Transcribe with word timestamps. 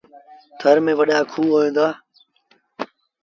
ٿر 0.59 0.75
ميݩ 0.85 0.97
وڏآ 0.99 1.19
کوه 1.31 1.45
هوئيݩ 1.51 1.75
دآ۔ 1.75 1.87